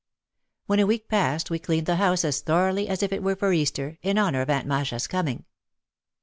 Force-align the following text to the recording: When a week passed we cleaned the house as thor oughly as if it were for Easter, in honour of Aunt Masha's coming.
When 0.65 0.79
a 0.79 0.87
week 0.87 1.07
passed 1.07 1.51
we 1.51 1.59
cleaned 1.59 1.85
the 1.85 1.97
house 1.97 2.25
as 2.25 2.41
thor 2.41 2.69
oughly 2.71 2.87
as 2.87 3.03
if 3.03 3.11
it 3.13 3.21
were 3.21 3.35
for 3.35 3.53
Easter, 3.53 3.99
in 4.01 4.17
honour 4.17 4.41
of 4.41 4.49
Aunt 4.49 4.65
Masha's 4.65 5.05
coming. 5.05 5.45